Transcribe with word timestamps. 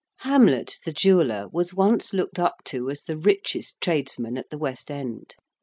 Hamlet, 0.21 0.79
the 0.83 0.91
jeweller, 0.91 1.47
was 1.49 1.75
once 1.75 2.11
looked 2.11 2.39
up 2.39 2.63
to 2.63 2.89
as 2.89 3.03
the 3.03 3.15
richest 3.15 3.79
tradesman 3.79 4.35
at 4.35 4.49
the 4.49 4.57
West 4.57 4.89
End. 4.89 5.35